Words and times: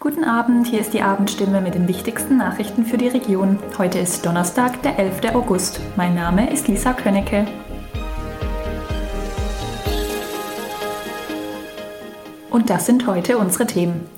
Guten 0.00 0.22
Abend, 0.22 0.68
hier 0.68 0.80
ist 0.80 0.94
die 0.94 1.02
Abendstimme 1.02 1.60
mit 1.60 1.74
den 1.74 1.88
wichtigsten 1.88 2.36
Nachrichten 2.36 2.84
für 2.84 2.96
die 2.96 3.08
Region. 3.08 3.58
Heute 3.78 3.98
ist 3.98 4.24
Donnerstag, 4.24 4.80
der 4.82 4.96
11. 4.96 5.34
August. 5.34 5.80
Mein 5.96 6.14
Name 6.14 6.52
ist 6.52 6.68
Lisa 6.68 6.92
Könnecke. 6.92 7.48
Und 12.48 12.70
das 12.70 12.86
sind 12.86 13.08
heute 13.08 13.38
unsere 13.38 13.66
Themen. 13.66 14.08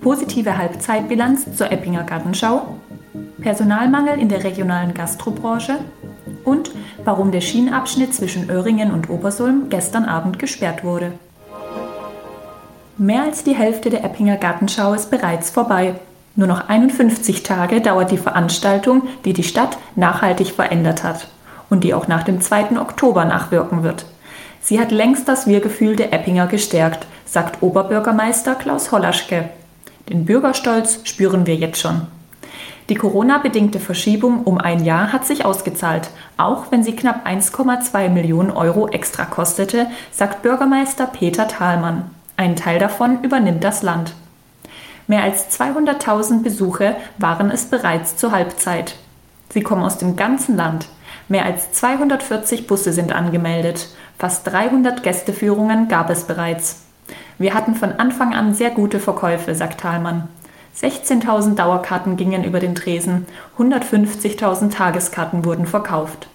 Positive 0.00 0.56
Halbzeitbilanz 0.56 1.56
zur 1.56 1.72
Eppinger 1.72 2.04
Gartenschau, 2.04 2.78
Personalmangel 3.40 4.20
in 4.20 4.28
der 4.28 4.44
regionalen 4.44 4.94
Gastrobranche 4.94 5.80
und 6.44 6.70
warum 7.02 7.32
der 7.32 7.40
Schienenabschnitt 7.40 8.14
zwischen 8.14 8.50
Öhringen 8.50 8.92
und 8.92 9.10
Obersulm 9.10 9.68
gestern 9.68 10.04
Abend 10.04 10.38
gesperrt 10.38 10.84
wurde. 10.84 11.14
Mehr 12.96 13.24
als 13.24 13.42
die 13.42 13.56
Hälfte 13.56 13.90
der 13.90 14.04
Eppinger 14.04 14.36
Gartenschau 14.36 14.94
ist 14.94 15.10
bereits 15.10 15.50
vorbei. 15.50 15.94
Nur 16.36 16.46
noch 16.46 16.68
51 16.68 17.42
Tage 17.42 17.80
dauert 17.80 18.12
die 18.12 18.18
Veranstaltung, 18.18 19.02
die 19.24 19.32
die 19.32 19.42
Stadt 19.42 19.78
nachhaltig 19.96 20.52
verändert 20.52 21.02
hat 21.02 21.26
und 21.70 21.82
die 21.82 21.92
auch 21.92 22.06
nach 22.06 22.22
dem 22.22 22.40
2. 22.40 22.78
Oktober 22.80 23.24
nachwirken 23.24 23.82
wird. 23.82 24.06
Sie 24.60 24.78
hat 24.78 24.92
längst 24.92 25.26
das 25.26 25.48
Wir-Gefühl 25.48 25.96
der 25.96 26.12
Eppinger 26.12 26.46
gestärkt, 26.46 27.06
sagt 27.26 27.64
Oberbürgermeister 27.64 28.54
Klaus 28.54 28.92
Hollaschke. 28.92 29.48
Den 30.08 30.24
Bürgerstolz 30.24 31.00
spüren 31.02 31.46
wir 31.46 31.56
jetzt 31.56 31.80
schon. 31.80 32.02
Die 32.88 32.94
Corona-bedingte 32.94 33.80
Verschiebung 33.80 34.44
um 34.44 34.58
ein 34.58 34.84
Jahr 34.84 35.12
hat 35.12 35.26
sich 35.26 35.44
ausgezahlt, 35.44 36.10
auch 36.36 36.66
wenn 36.70 36.84
sie 36.84 36.94
knapp 36.94 37.26
1,2 37.26 38.08
Millionen 38.08 38.52
Euro 38.52 38.86
extra 38.86 39.24
kostete, 39.24 39.88
sagt 40.12 40.42
Bürgermeister 40.42 41.06
Peter 41.06 41.48
Thalmann. 41.48 42.10
Ein 42.44 42.56
Teil 42.56 42.78
davon 42.78 43.22
übernimmt 43.22 43.64
das 43.64 43.82
Land. 43.82 44.12
Mehr 45.06 45.22
als 45.22 45.58
200.000 45.58 46.42
Besuche 46.42 46.94
waren 47.16 47.50
es 47.50 47.64
bereits 47.64 48.18
zur 48.18 48.32
Halbzeit. 48.32 48.96
Sie 49.48 49.62
kommen 49.62 49.82
aus 49.82 49.96
dem 49.96 50.14
ganzen 50.14 50.54
Land. 50.54 50.88
Mehr 51.30 51.46
als 51.46 51.72
240 51.72 52.66
Busse 52.66 52.92
sind 52.92 53.14
angemeldet. 53.14 53.88
Fast 54.18 54.46
300 54.46 55.02
Gästeführungen 55.02 55.88
gab 55.88 56.10
es 56.10 56.24
bereits. 56.24 56.82
Wir 57.38 57.54
hatten 57.54 57.76
von 57.76 57.92
Anfang 57.92 58.34
an 58.34 58.54
sehr 58.54 58.72
gute 58.72 59.00
Verkäufe, 59.00 59.54
sagt 59.54 59.80
Thalmann. 59.80 60.28
16.000 60.78 61.54
Dauerkarten 61.54 62.18
gingen 62.18 62.44
über 62.44 62.60
den 62.60 62.74
Tresen, 62.74 63.26
150.000 63.56 64.70
Tageskarten 64.70 65.46
wurden 65.46 65.64
verkauft. 65.64 66.28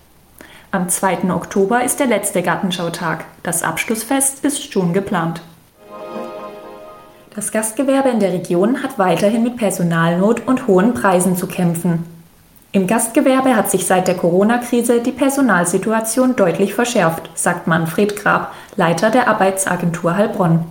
Am 0.71 0.89
2. 0.89 1.31
Oktober 1.31 1.83
ist 1.83 1.99
der 1.99 2.07
letzte 2.07 2.41
Gartenschautag. 2.41 3.25
Das 3.43 3.61
Abschlussfest 3.61 4.43
ist 4.43 4.73
schon 4.73 4.93
geplant. 4.93 5.43
Das 7.39 7.53
Gastgewerbe 7.53 8.09
in 8.09 8.19
der 8.19 8.33
Region 8.33 8.83
hat 8.83 8.99
weiterhin 8.99 9.43
mit 9.43 9.55
Personalnot 9.55 10.45
und 10.45 10.67
hohen 10.67 10.93
Preisen 10.93 11.37
zu 11.37 11.47
kämpfen. 11.47 12.03
Im 12.73 12.85
Gastgewerbe 12.85 13.55
hat 13.55 13.71
sich 13.71 13.87
seit 13.87 14.09
der 14.09 14.15
Corona-Krise 14.15 14.99
die 14.99 15.13
Personalsituation 15.13 16.35
deutlich 16.35 16.73
verschärft, 16.73 17.29
sagt 17.35 17.65
Manfred 17.65 18.17
Grab, 18.17 18.53
Leiter 18.75 19.09
der 19.09 19.29
Arbeitsagentur 19.29 20.17
Heilbronn. 20.17 20.65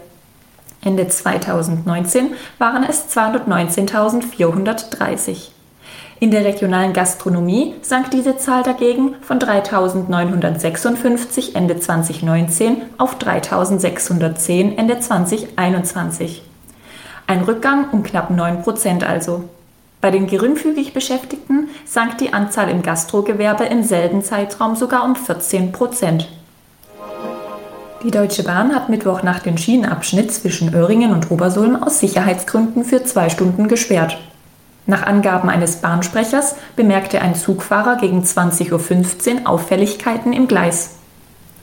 Ende 0.83 1.07
2019 1.07 2.27
waren 2.59 2.85
es 2.87 3.09
219.430. 3.09 5.47
In 6.23 6.29
der 6.29 6.45
regionalen 6.45 6.93
Gastronomie 6.93 7.73
sank 7.81 8.11
diese 8.11 8.37
Zahl 8.37 8.61
dagegen 8.61 9.15
von 9.21 9.39
3.956 9.39 11.55
Ende 11.55 11.79
2019 11.79 12.77
auf 12.99 13.17
3.610 13.17 14.77
Ende 14.77 14.99
2021. 14.99 16.43
Ein 17.25 17.41
Rückgang 17.41 17.89
um 17.91 18.03
knapp 18.03 18.29
9 18.29 18.61
Prozent 18.61 19.03
also. 19.03 19.45
Bei 19.99 20.11
den 20.11 20.27
geringfügig 20.27 20.93
Beschäftigten 20.93 21.69
sank 21.85 22.19
die 22.19 22.33
Anzahl 22.33 22.69
im 22.69 22.83
Gastrogewerbe 22.83 23.63
im 23.63 23.81
selben 23.81 24.23
Zeitraum 24.23 24.75
sogar 24.75 25.05
um 25.05 25.15
14 25.15 25.71
Prozent. 25.71 26.29
Die 28.03 28.11
Deutsche 28.11 28.43
Bahn 28.43 28.75
hat 28.75 28.89
Mittwoch 28.89 29.21
den 29.43 29.57
Schienenabschnitt 29.57 30.31
zwischen 30.31 30.75
Öhringen 30.75 31.13
und 31.13 31.31
Obersulm 31.31 31.81
aus 31.81 31.99
Sicherheitsgründen 31.99 32.85
für 32.85 33.03
zwei 33.05 33.29
Stunden 33.29 33.67
gesperrt. 33.67 34.19
Nach 34.91 35.03
Angaben 35.03 35.49
eines 35.49 35.77
Bahnsprechers 35.77 36.57
bemerkte 36.75 37.21
ein 37.21 37.33
Zugfahrer 37.33 37.95
gegen 37.95 38.23
20.15 38.23 39.43
Uhr 39.43 39.49
Auffälligkeiten 39.49 40.33
im 40.33 40.49
Gleis. 40.49 40.97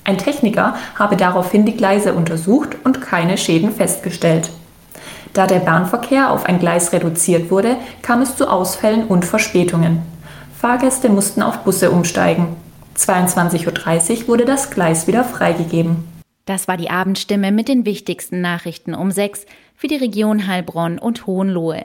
Ein 0.02 0.16
Techniker 0.16 0.76
habe 0.98 1.14
daraufhin 1.14 1.66
die 1.66 1.76
Gleise 1.76 2.14
untersucht 2.14 2.76
und 2.84 3.02
keine 3.02 3.36
Schäden 3.36 3.70
festgestellt. 3.70 4.48
Da 5.34 5.46
der 5.46 5.58
Bahnverkehr 5.58 6.30
auf 6.30 6.46
ein 6.46 6.58
Gleis 6.58 6.90
reduziert 6.94 7.50
wurde, 7.50 7.76
kam 8.00 8.22
es 8.22 8.34
zu 8.34 8.48
Ausfällen 8.48 9.04
und 9.04 9.26
Verspätungen. 9.26 10.00
Fahrgäste 10.58 11.10
mussten 11.10 11.42
auf 11.42 11.58
Busse 11.64 11.90
umsteigen. 11.90 12.56
22.30 12.96 14.22
Uhr 14.22 14.28
wurde 14.28 14.46
das 14.46 14.70
Gleis 14.70 15.06
wieder 15.06 15.22
freigegeben. 15.22 16.02
Das 16.46 16.66
war 16.66 16.78
die 16.78 16.88
Abendstimme 16.88 17.52
mit 17.52 17.68
den 17.68 17.84
wichtigsten 17.84 18.40
Nachrichten 18.40 18.94
um 18.94 19.10
6 19.10 19.44
für 19.76 19.86
die 19.86 19.96
Region 19.96 20.46
Heilbronn 20.46 20.98
und 20.98 21.26
Hohenlohe. 21.26 21.84